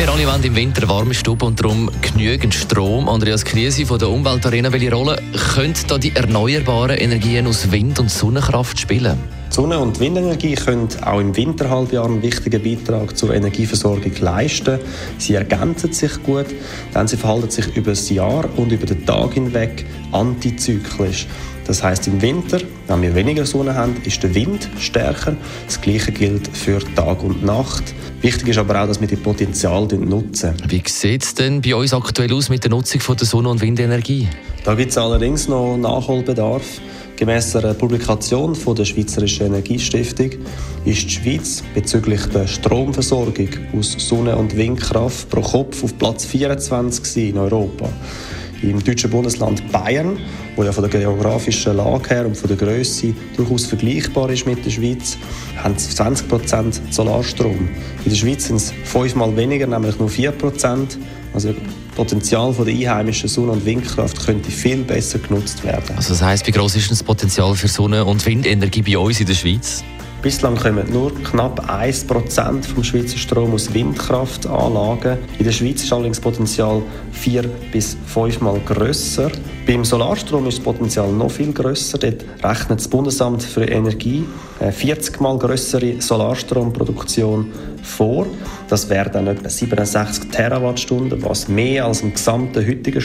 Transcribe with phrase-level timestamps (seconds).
[0.00, 3.06] wir alle wollen im Winter warme Stube und darum genügend Strom.
[3.06, 5.20] Andreas Krise von der Umweltarena, welche Rolle
[5.54, 9.18] können da die erneuerbaren Energien aus Wind- und Sonnenkraft spielen?
[9.50, 14.78] Sonne- und Windenergie können auch im Winterhalbjahr einen wichtigen Beitrag zur Energieversorgung leisten.
[15.18, 16.46] Sie ergänzen sich gut,
[16.94, 21.26] denn sie verhalten sich über das Jahr und über den Tag hinweg antizyklisch.
[21.66, 25.36] Das heißt, im Winter, wenn wir weniger Sonne haben, ist der Wind stärker.
[25.66, 27.94] Das Gleiche gilt für Tag und Nacht.
[28.22, 30.54] Wichtig ist aber auch, dass wir die Potenzial nutzen.
[30.68, 33.62] Wie sieht es denn bei uns aktuell aus mit der Nutzung von der Sonne- und
[33.62, 34.28] Windenergie?
[34.62, 36.62] Da gibt es allerdings noch Nachholbedarf.
[37.16, 40.30] Gemäss einer Publikation von der Schweizerischen Energiestiftung
[40.84, 47.30] ist die Schweiz bezüglich der Stromversorgung aus Sonne- und Windkraft pro Kopf auf Platz 24
[47.30, 47.88] in Europa
[48.62, 50.18] im deutschen Bundesland Bayern,
[50.56, 54.64] wo ja von der geografischen Lage her und von der Größe durchaus vergleichbar ist mit
[54.64, 55.16] der Schweiz,
[55.56, 57.68] haben 20 Prozent Solarstrom.
[58.04, 60.98] In der Schweiz sind es fünfmal weniger, nämlich nur 4 Prozent.
[61.32, 61.62] Also das
[61.94, 65.96] Potenzial von der einheimischen Sonne- und Windkraft könnte viel besser genutzt werden.
[65.96, 69.26] Also das heißt, wie groß ist das Potenzial für Sonne- und Windenergie bei uns in
[69.26, 69.84] der Schweiz?
[70.22, 75.16] Bislang kommen nur knapp 1% vom Schweizer Strom aus Windkraftanlagen.
[75.38, 79.30] In der Schweiz ist allerdings das Potenzial vier bis fünfmal grösser.
[79.66, 81.96] Beim Solarstrom ist das Potenzial noch viel grösser.
[81.96, 84.26] Dort rechnet das Bundesamt für Energie
[84.70, 87.50] 40 mal grössere Solarstromproduktion
[87.82, 88.26] vor.
[88.68, 93.00] Das wären dann etwa 67 Terawattstunden, was mehr als im gesamten heutigen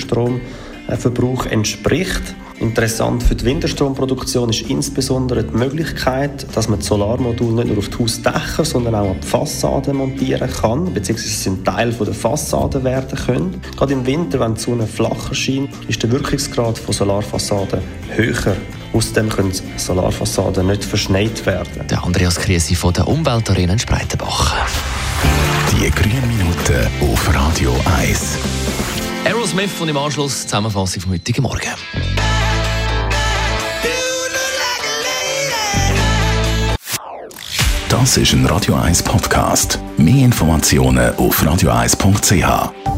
[0.85, 2.21] Stromverbrauch entspricht.
[2.59, 7.89] Interessant für die Winterstromproduktion ist insbesondere die Möglichkeit, dass man die Solarmodule nicht nur auf
[7.89, 12.83] die Hausdächer, sondern auch auf die Fassade montieren kann, beziehungsweise sie ein Teil der Fassade
[12.83, 13.61] werden können.
[13.75, 17.81] Gerade im Winter, wenn die Sonne flacher scheint, ist der Wirkungsgrad von Solarfassaden
[18.15, 18.55] höher.
[18.93, 21.85] Außerdem können Solarfassaden nicht verschneit werden.
[21.89, 24.55] Der Andreas Krise von der Umweltarena in Spreitenbach.
[25.73, 29.04] Die grünen Minuten auf Radio 1.
[29.25, 31.59] Aerosmith und im Anschluss Zusammenfassung vom heutigen Morgen.
[37.89, 39.79] Das ist ein Radio 1 Podcast.
[39.97, 42.94] Mehr Informationen auf radio1.ch.